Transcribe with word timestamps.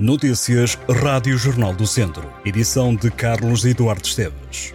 Notícias 0.00 0.78
Rádio 0.88 1.36
Jornal 1.36 1.74
do 1.74 1.86
Centro. 1.86 2.26
Edição 2.42 2.94
de 2.94 3.10
Carlos 3.10 3.66
Eduardo 3.66 4.06
Esteves. 4.06 4.72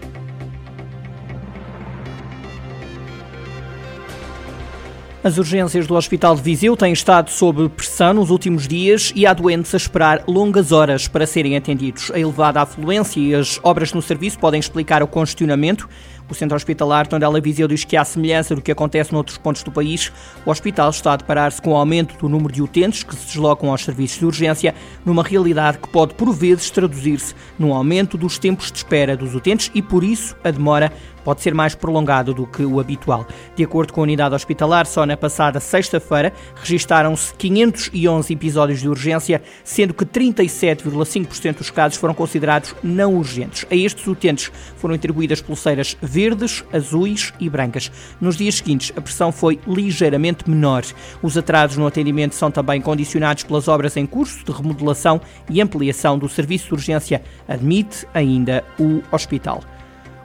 As 5.23 5.39
urgências 5.39 5.87
do 5.87 5.95
Hospital 5.95 6.35
de 6.35 6.43
Viseu 6.43 6.77
têm 6.77 6.93
estado 6.93 7.31
sob 7.31 7.67
pressão 7.69 8.13
nos 8.13 8.29
últimos 8.29 8.67
dias 8.67 9.11
e 9.15 9.25
há 9.25 9.33
doentes 9.33 9.73
a 9.73 9.77
esperar 9.77 10.23
longas 10.27 10.71
horas 10.71 11.07
para 11.07 11.25
serem 11.25 11.57
atendidos. 11.57 12.11
A 12.11 12.19
elevada 12.19 12.61
afluência 12.61 13.19
e 13.19 13.33
as 13.33 13.59
obras 13.63 13.91
no 13.93 14.03
serviço 14.03 14.37
podem 14.37 14.59
explicar 14.59 15.01
o 15.01 15.07
congestionamento. 15.07 15.89
O 16.29 16.33
Centro 16.33 16.55
Hospitalar 16.55 17.05
Tondela 17.05 17.39
Viseu 17.39 17.67
diz 17.67 17.83
que 17.83 17.95
há 17.95 18.03
semelhança 18.03 18.55
do 18.55 18.61
que 18.61 18.71
acontece 18.71 19.13
noutros 19.13 19.37
pontos 19.37 19.61
do 19.61 19.71
país. 19.71 20.11
O 20.45 20.49
hospital 20.49 20.89
está 20.89 21.13
a 21.13 21.15
deparar-se 21.17 21.61
com 21.61 21.71
o 21.71 21.75
aumento 21.75 22.17
do 22.17 22.27
número 22.27 22.51
de 22.51 22.63
utentes 22.63 23.03
que 23.03 23.15
se 23.15 23.27
deslocam 23.27 23.69
aos 23.69 23.83
serviços 23.83 24.17
de 24.17 24.25
urgência, 24.25 24.73
numa 25.05 25.23
realidade 25.23 25.77
que 25.77 25.87
pode, 25.87 26.15
por 26.15 26.33
vezes, 26.33 26.71
traduzir-se 26.71 27.35
num 27.59 27.73
aumento 27.73 28.17
dos 28.17 28.39
tempos 28.39 28.71
de 28.71 28.77
espera 28.77 29.15
dos 29.15 29.35
utentes 29.35 29.69
e, 29.75 29.81
por 29.81 30.03
isso, 30.03 30.35
a 30.43 30.49
demora 30.49 30.91
pode 31.25 31.41
ser 31.41 31.55
mais 31.55 31.73
prolongado 31.73 32.33
do 32.33 32.45
que 32.45 32.63
o 32.63 32.79
habitual. 32.79 33.25
De 33.55 33.63
acordo 33.63 33.91
com 33.91 34.01
a 34.01 34.03
unidade 34.03 34.35
hospitalar, 34.35 34.85
só 34.85 35.05
na 35.07 35.17
passada 35.17 35.59
sexta-feira 35.59 36.31
registaram-se 36.55 37.33
511 37.33 38.31
episódios 38.31 38.79
de 38.79 38.87
urgência, 38.87 39.41
sendo 39.63 39.93
que 39.93 40.05
37,5% 40.05 41.57
dos 41.57 41.71
casos 41.71 41.97
foram 41.97 42.13
considerados 42.13 42.75
não 42.83 43.15
urgentes. 43.15 43.65
A 43.71 43.75
estes 43.75 44.05
utentes 44.05 44.51
foram 44.77 44.93
atribuídas 44.93 45.41
pulseiras 45.41 45.97
verdes, 46.15 46.63
azuis 46.71 47.33
e 47.41 47.49
brancas. 47.49 47.91
Nos 48.21 48.37
dias 48.37 48.55
seguintes, 48.55 48.93
a 48.95 49.01
pressão 49.01 49.33
foi 49.33 49.59
ligeiramente 49.67 50.49
menor. 50.49 50.83
Os 51.21 51.37
atrasos 51.37 51.75
no 51.75 51.85
atendimento 51.85 52.35
são 52.35 52.49
também 52.49 52.79
condicionados 52.79 53.43
pelas 53.43 53.67
obras 53.67 53.97
em 53.97 54.05
curso 54.05 54.45
de 54.45 54.51
remodelação 54.53 55.19
e 55.49 55.59
ampliação 55.59 56.17
do 56.17 56.29
serviço 56.29 56.67
de 56.67 56.73
urgência, 56.73 57.21
admite 57.49 58.07
ainda 58.13 58.63
o 58.79 59.03
hospital. 59.11 59.61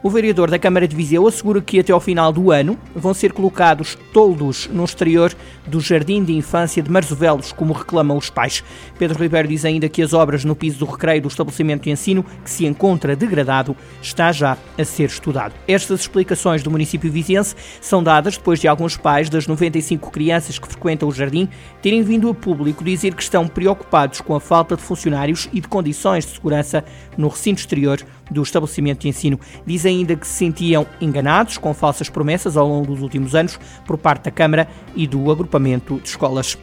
O 0.03 0.09
vereador 0.09 0.51
da 0.51 0.59
Câmara 0.59 0.89
de 0.89 0.97
Viseu 0.97 1.29
assegura 1.29 1.61
que 1.61 1.79
até 1.79 1.93
ao 1.93 2.01
final 2.01 2.33
do 2.33 2.51
ano 2.51 2.79
vão 2.97 3.13
ser 3.13 3.35
colocados 3.35 3.99
toldos 4.15 4.67
no 4.73 4.83
exterior 4.83 5.31
do 5.67 5.79
Jardim 5.79 6.25
de 6.25 6.33
Infância 6.33 6.83
de 6.83 6.91
Marzovelos, 6.91 7.53
como 7.53 7.75
reclamam 7.75 8.17
os 8.17 8.31
pais. 8.31 8.65
Pedro 8.99 9.23
Ribeiro 9.23 9.47
diz 9.47 9.63
ainda 9.63 9.91
que 9.91 10.01
as 10.01 10.15
obras 10.15 10.43
no 10.43 10.57
piso 10.57 10.79
do 10.79 10.87
recreio 10.87 11.21
do 11.21 11.29
estabelecimento 11.29 11.83
de 11.83 11.91
ensino, 11.91 12.25
que 12.43 12.49
se 12.49 12.65
encontra 12.65 13.15
degradado, 13.15 13.77
está 14.01 14.33
já 14.33 14.57
a 14.79 14.85
ser 14.87 15.05
estudado. 15.05 15.53
Estas 15.69 16.01
explicações 16.01 16.63
do 16.63 16.71
município 16.71 17.13
viziense 17.13 17.55
são 17.79 18.03
dadas 18.03 18.39
depois 18.39 18.59
de 18.59 18.69
alguns 18.69 18.97
pais 18.97 19.29
das 19.29 19.47
95 19.47 20.11
crianças 20.11 20.59
que 20.59 20.67
frequentam 20.67 21.11
o 21.11 21.13
jardim 21.13 21.47
terem 21.83 22.03
vindo 22.03 22.31
a 22.31 22.35
público 22.35 22.83
dizer 22.83 23.15
que 23.15 23.23
estão 23.23 23.47
preocupados 23.47 24.23
com 24.23 24.35
a 24.35 24.41
falta 24.41 24.77
de 24.77 24.83
funcionários 24.83 25.47
e 25.53 25.61
de 25.61 25.69
condições 25.69 26.25
de 26.25 26.33
segurança 26.33 26.83
no 27.19 27.29
recinto 27.29 27.61
exterior 27.61 28.01
do 28.31 28.43
estabelecimento 28.43 29.01
de 29.01 29.09
ensino. 29.09 29.39
Dizem 29.67 29.90
ainda 29.91 30.17
que 30.17 30.27
se 30.27 30.35
sentiam 30.35 30.87
enganados 31.01 31.59
com 31.59 31.75
falsas 31.75 32.09
promessas 32.09 32.57
ao 32.57 32.67
longo 32.67 32.87
dos 32.87 33.03
últimos 33.03 33.35
anos 33.35 33.59
por 33.87 33.99
parte 33.99 34.25
da 34.25 34.31
Câmara 34.31 34.69
e 34.95 35.07
do 35.07 35.31
agrupamento 35.31 36.01
de 36.01 36.09
escolas. 36.09 36.57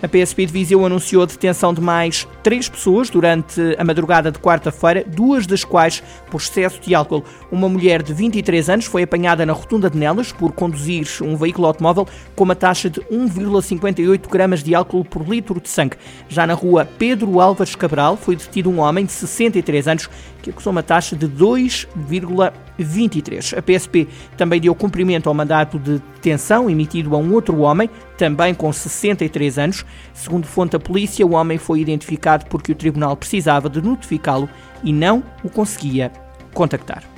A 0.00 0.06
PSP 0.06 0.46
de 0.46 0.52
Viseu 0.52 0.86
anunciou 0.86 1.24
a 1.24 1.26
detenção 1.26 1.74
de 1.74 1.80
mais 1.80 2.26
três 2.40 2.68
pessoas 2.68 3.10
durante 3.10 3.60
a 3.76 3.82
madrugada 3.82 4.30
de 4.30 4.38
quarta-feira, 4.38 5.04
duas 5.04 5.44
das 5.44 5.64
quais 5.64 6.00
por 6.30 6.40
excesso 6.40 6.80
de 6.80 6.94
álcool. 6.94 7.24
Uma 7.50 7.68
mulher 7.68 8.00
de 8.00 8.14
23 8.14 8.70
anos 8.70 8.84
foi 8.84 9.02
apanhada 9.02 9.44
na 9.44 9.52
rotunda 9.52 9.90
de 9.90 9.98
Nelas 9.98 10.30
por 10.30 10.52
conduzir 10.52 11.08
um 11.20 11.36
veículo 11.36 11.66
automóvel 11.66 12.06
com 12.36 12.44
uma 12.44 12.54
taxa 12.54 12.88
de 12.88 13.00
1,58 13.00 14.28
gramas 14.30 14.62
de 14.62 14.72
álcool 14.72 15.04
por 15.04 15.28
litro 15.28 15.60
de 15.60 15.68
sangue. 15.68 15.96
Já 16.28 16.46
na 16.46 16.54
rua 16.54 16.88
Pedro 16.96 17.40
Álvares 17.40 17.74
Cabral 17.74 18.16
foi 18.16 18.36
detido 18.36 18.70
um 18.70 18.78
homem 18.78 19.04
de 19.04 19.10
63 19.10 19.88
anos 19.88 20.08
que 20.40 20.50
acusou 20.50 20.70
uma 20.70 20.82
taxa 20.84 21.16
de 21.16 21.26
2,23. 22.78 23.56
A 23.58 23.62
PSP 23.62 24.08
também 24.36 24.60
deu 24.60 24.74
cumprimento 24.74 25.28
ao 25.28 25.34
mandato 25.34 25.78
de 25.78 25.98
detenção 25.98 26.70
emitido 26.70 27.14
a 27.14 27.18
um 27.18 27.32
outro 27.32 27.58
homem, 27.60 27.90
também 28.16 28.54
com 28.54 28.72
63 28.72 29.58
anos. 29.58 29.84
Segundo 30.12 30.46
fonte 30.46 30.72
da 30.72 30.78
polícia, 30.78 31.26
o 31.26 31.32
homem 31.32 31.58
foi 31.58 31.80
identificado 31.80 32.46
porque 32.46 32.72
o 32.72 32.76
tribunal 32.76 33.16
precisava 33.16 33.68
de 33.68 33.82
notificá-lo 33.82 34.48
e 34.82 34.92
não 34.92 35.22
o 35.42 35.48
conseguia 35.48 36.12
contactar. 36.52 37.17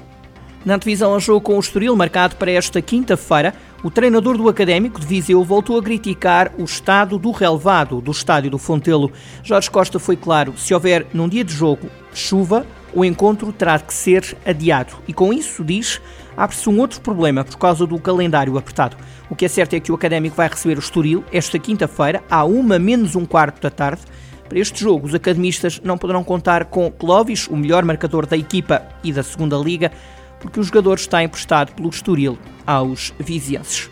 Na 0.63 0.77
divisão 0.77 1.15
ao 1.15 1.21
jogo 1.21 1.41
com 1.41 1.57
o 1.57 1.61
Estoril, 1.61 1.97
marcado 1.97 2.37
para 2.37 2.51
esta 2.51 2.83
quinta-feira, 2.83 3.55
o 3.83 3.91
treinador 3.91 4.37
do 4.37 4.47
Académico 4.47 5.01
de 5.01 5.07
Viseu 5.07 5.43
voltou 5.43 5.79
a 5.79 5.83
criticar 5.83 6.53
o 6.59 6.65
estado 6.65 7.19
do 7.19 7.31
relevado 7.31 7.99
do 8.03 8.11
estádio 8.11 8.51
do 8.51 8.59
Fontelo. 8.59 9.11
Jorge 9.43 9.71
Costa 9.71 9.99
foi 9.99 10.17
claro, 10.17 10.53
se 10.59 10.75
houver 10.75 11.07
num 11.15 11.31
dia 11.31 11.43
de 11.43 11.55
jogo 11.55 11.89
chuva, 12.13 12.67
o 12.93 13.03
encontro 13.07 13.51
terá 13.55 13.79
que 13.79 13.95
ser 13.95 14.37
adiado. 14.45 14.93
E 15.09 15.15
com 15.15 15.33
isso, 15.33 15.65
diz, 15.65 15.99
abre-se 16.37 16.69
um 16.69 16.79
outro 16.79 17.01
problema 17.01 17.43
por 17.43 17.57
causa 17.57 17.87
do 17.87 17.99
calendário 17.99 18.59
apertado. 18.59 18.99
O 19.31 19.35
que 19.35 19.47
é 19.47 19.49
certo 19.49 19.73
é 19.73 19.81
que 19.81 19.91
o 19.91 19.95
Académico 19.95 20.37
vai 20.37 20.49
receber 20.49 20.77
o 20.77 20.81
Estoril 20.81 21.25
esta 21.33 21.59
quinta-feira, 21.59 22.23
à 22.29 22.45
uma 22.45 22.79
menos 22.79 23.17
um 23.17 23.25
quarto 23.25 23.63
da 23.63 23.71
tarde. 23.71 24.03
Para 24.47 24.59
este 24.59 24.81
jogo, 24.81 25.07
os 25.07 25.15
academistas 25.15 25.81
não 25.83 25.97
poderão 25.97 26.23
contar 26.23 26.67
com 26.67 26.91
Clovis, 26.91 27.47
o 27.47 27.57
melhor 27.57 27.83
marcador 27.83 28.27
da 28.27 28.37
equipa 28.37 28.83
e 29.03 29.13
da 29.13 29.23
segunda 29.23 29.57
liga, 29.57 29.93
porque 30.41 30.59
o 30.59 30.63
jogador 30.65 30.97
está 30.97 31.23
emprestado 31.23 31.73
pelo 31.75 31.91
Estoril 31.91 32.39
aos 32.67 33.15
vizienses. 33.19 33.91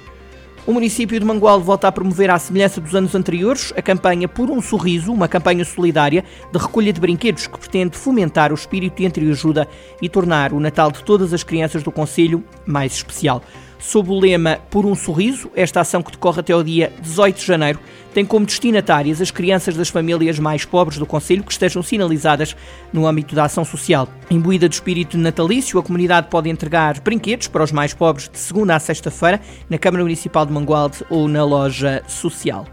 O 0.68 0.72
município 0.72 1.18
de 1.18 1.24
Mangualde 1.24 1.64
volta 1.64 1.88
a 1.88 1.92
promover, 1.92 2.30
à 2.30 2.38
semelhança 2.38 2.78
dos 2.78 2.94
anos 2.94 3.14
anteriores, 3.14 3.72
a 3.74 3.80
campanha 3.80 4.28
Por 4.28 4.50
um 4.50 4.60
Sorriso, 4.60 5.10
uma 5.10 5.26
campanha 5.26 5.64
solidária 5.64 6.22
de 6.52 6.58
recolha 6.58 6.92
de 6.92 7.00
brinquedos 7.00 7.46
que 7.46 7.58
pretende 7.58 7.96
fomentar 7.96 8.52
o 8.52 8.54
espírito 8.54 8.96
de 8.98 9.06
entreajuda 9.06 9.66
e 10.02 10.10
tornar 10.10 10.52
o 10.52 10.60
Natal 10.60 10.90
de 10.90 11.02
todas 11.04 11.32
as 11.32 11.42
crianças 11.42 11.82
do 11.82 11.90
Conselho 11.90 12.44
mais 12.66 12.92
especial. 12.92 13.42
Sob 13.78 14.10
o 14.10 14.18
lema 14.18 14.58
Por 14.70 14.84
um 14.84 14.94
Sorriso, 14.94 15.50
esta 15.54 15.80
ação 15.80 16.02
que 16.02 16.10
decorre 16.10 16.40
até 16.40 16.54
o 16.54 16.62
dia 16.62 16.92
18 17.00 17.36
de 17.36 17.46
janeiro 17.46 17.78
tem 18.12 18.24
como 18.24 18.44
destinatárias 18.44 19.20
as 19.20 19.30
crianças 19.30 19.76
das 19.76 19.88
famílias 19.88 20.38
mais 20.38 20.64
pobres 20.64 20.98
do 20.98 21.06
Conselho 21.06 21.44
que 21.44 21.52
estejam 21.52 21.82
sinalizadas 21.82 22.56
no 22.92 23.06
âmbito 23.06 23.34
da 23.34 23.44
ação 23.44 23.64
social. 23.64 24.08
Imbuída 24.30 24.68
do 24.68 24.72
espírito 24.72 25.16
natalício, 25.16 25.78
a 25.78 25.82
comunidade 25.82 26.28
pode 26.28 26.48
entregar 26.48 27.00
brinquedos 27.00 27.46
para 27.46 27.62
os 27.62 27.70
mais 27.70 27.94
pobres 27.94 28.28
de 28.28 28.38
segunda 28.38 28.74
a 28.74 28.80
sexta-feira 28.80 29.40
na 29.70 29.78
Câmara 29.78 30.02
Municipal 30.02 30.44
de 30.44 30.52
Mangualde 30.52 31.04
ou 31.08 31.28
na 31.28 31.44
loja 31.44 32.02
social. 32.08 32.66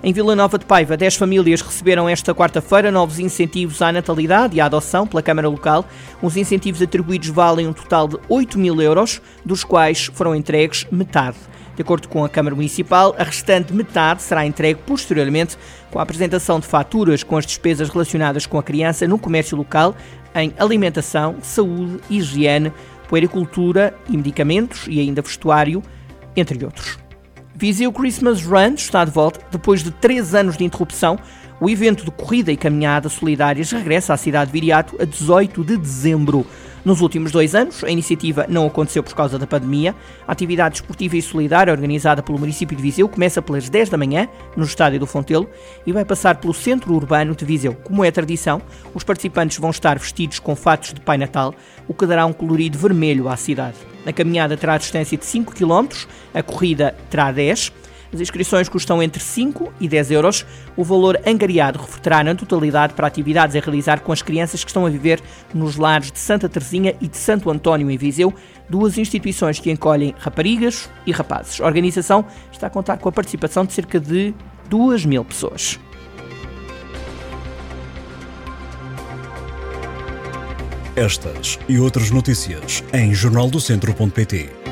Em 0.00 0.12
Vila 0.12 0.36
Nova 0.36 0.56
de 0.56 0.64
Paiva, 0.64 0.96
10 0.96 1.16
famílias 1.16 1.60
receberam 1.60 2.08
esta 2.08 2.32
quarta-feira 2.32 2.88
novos 2.88 3.18
incentivos 3.18 3.82
à 3.82 3.90
natalidade 3.90 4.56
e 4.56 4.60
à 4.60 4.66
adoção 4.66 5.04
pela 5.04 5.20
Câmara 5.20 5.48
Local. 5.48 5.84
Os 6.22 6.36
incentivos 6.36 6.80
atribuídos 6.80 7.28
valem 7.30 7.66
um 7.66 7.72
total 7.72 8.06
de 8.06 8.16
8 8.28 8.56
mil 8.60 8.80
euros, 8.80 9.20
dos 9.44 9.64
quais 9.64 10.06
foram 10.14 10.36
entregues 10.36 10.86
metade. 10.92 11.36
De 11.74 11.82
acordo 11.82 12.08
com 12.08 12.24
a 12.24 12.28
Câmara 12.28 12.54
Municipal, 12.54 13.14
a 13.18 13.24
restante 13.24 13.72
metade 13.72 14.22
será 14.22 14.46
entregue 14.46 14.80
posteriormente 14.86 15.58
com 15.90 15.98
a 15.98 16.02
apresentação 16.02 16.60
de 16.60 16.66
faturas 16.66 17.24
com 17.24 17.36
as 17.36 17.44
despesas 17.44 17.88
relacionadas 17.88 18.46
com 18.46 18.56
a 18.56 18.62
criança 18.62 19.06
no 19.08 19.18
comércio 19.18 19.56
local, 19.56 19.96
em 20.32 20.54
alimentação, 20.58 21.36
saúde, 21.42 21.98
higiene, 22.08 22.72
puericultura 23.08 23.92
e 24.08 24.16
medicamentos 24.16 24.86
e 24.88 25.00
ainda 25.00 25.22
vestuário, 25.22 25.82
entre 26.36 26.64
outros. 26.64 26.87
Viseu 27.60 27.92
Christmas 27.92 28.40
Run 28.44 28.74
está 28.74 29.04
de 29.04 29.10
volta 29.10 29.40
depois 29.50 29.82
de 29.82 29.90
três 29.90 30.32
anos 30.32 30.56
de 30.56 30.62
interrupção. 30.62 31.18
O 31.60 31.68
evento 31.68 32.04
de 32.04 32.10
corrida 32.12 32.52
e 32.52 32.56
caminhada 32.56 33.08
solidárias 33.08 33.72
regressa 33.72 34.14
à 34.14 34.16
cidade 34.16 34.52
de 34.52 34.52
Viriato 34.52 34.94
a 35.02 35.04
18 35.04 35.64
de 35.64 35.76
dezembro. 35.76 36.46
Nos 36.88 37.02
últimos 37.02 37.30
dois 37.30 37.54
anos, 37.54 37.84
a 37.84 37.90
iniciativa 37.90 38.46
não 38.48 38.66
aconteceu 38.66 39.02
por 39.02 39.14
causa 39.14 39.38
da 39.38 39.46
pandemia. 39.46 39.94
A 40.26 40.32
atividade 40.32 40.76
esportiva 40.76 41.18
e 41.18 41.20
solidária 41.20 41.70
organizada 41.70 42.22
pelo 42.22 42.38
município 42.38 42.74
de 42.74 42.82
Viseu 42.82 43.06
começa 43.06 43.42
pelas 43.42 43.68
10 43.68 43.90
da 43.90 43.98
manhã, 43.98 44.26
no 44.56 44.64
estádio 44.64 44.98
do 44.98 45.06
Fontelo, 45.06 45.50
e 45.86 45.92
vai 45.92 46.02
passar 46.02 46.36
pelo 46.36 46.54
centro 46.54 46.94
urbano 46.94 47.34
de 47.34 47.44
Viseu. 47.44 47.74
Como 47.74 48.02
é 48.02 48.10
tradição, 48.10 48.62
os 48.94 49.04
participantes 49.04 49.58
vão 49.58 49.68
estar 49.68 49.98
vestidos 49.98 50.38
com 50.38 50.56
fatos 50.56 50.94
de 50.94 51.00
Pai 51.02 51.18
Natal, 51.18 51.54
o 51.86 51.92
que 51.92 52.06
dará 52.06 52.24
um 52.24 52.32
colorido 52.32 52.78
vermelho 52.78 53.28
à 53.28 53.36
cidade. 53.36 53.76
A 54.06 54.12
caminhada 54.14 54.56
terá 54.56 54.72
a 54.72 54.78
distância 54.78 55.18
de 55.18 55.26
5 55.26 55.54
km, 55.54 55.88
a 56.32 56.42
corrida 56.42 56.96
terá 57.10 57.30
10 57.30 57.70
as 58.12 58.20
inscrições 58.20 58.68
custam 58.68 59.02
entre 59.02 59.22
5 59.22 59.72
e 59.80 59.88
10 59.88 60.10
euros. 60.10 60.46
O 60.76 60.84
valor 60.84 61.20
angariado 61.26 61.78
reverterá 61.78 62.24
na 62.24 62.34
totalidade 62.34 62.94
para 62.94 63.06
atividades 63.06 63.54
a 63.54 63.60
realizar 63.60 64.00
com 64.00 64.12
as 64.12 64.22
crianças 64.22 64.64
que 64.64 64.70
estão 64.70 64.86
a 64.86 64.90
viver 64.90 65.20
nos 65.54 65.76
lares 65.76 66.10
de 66.10 66.18
Santa 66.18 66.48
Teresinha 66.48 66.94
e 67.00 67.08
de 67.08 67.16
Santo 67.16 67.50
António, 67.50 67.90
em 67.90 67.96
Viseu, 67.96 68.34
duas 68.68 68.96
instituições 68.96 69.58
que 69.58 69.70
encolhem 69.70 70.14
raparigas 70.18 70.88
e 71.06 71.12
rapazes. 71.12 71.60
A 71.60 71.66
organização 71.66 72.24
está 72.50 72.66
a 72.66 72.70
contar 72.70 72.96
com 72.98 73.08
a 73.08 73.12
participação 73.12 73.64
de 73.64 73.72
cerca 73.72 74.00
de 74.00 74.34
2 74.68 75.04
mil 75.04 75.24
pessoas. 75.24 75.78
Estas 80.96 81.60
e 81.68 81.78
outras 81.78 82.10
notícias 82.10 82.82
em 82.92 83.14
jornaldocentro.pt 83.14 84.67